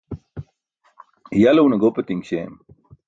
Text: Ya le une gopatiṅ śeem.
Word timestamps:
Ya 1.41 1.51
le 1.55 1.61
une 1.65 1.77
gopatiṅ 1.83 2.21
śeem. 2.29 2.53